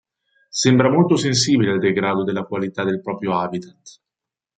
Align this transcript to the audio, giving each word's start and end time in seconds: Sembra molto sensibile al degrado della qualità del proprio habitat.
Sembra 0.49 0.89
molto 0.89 1.15
sensibile 1.15 1.73
al 1.73 1.77
degrado 1.77 2.23
della 2.23 2.45
qualità 2.45 2.83
del 2.83 3.01
proprio 3.03 3.37
habitat. 3.39 4.01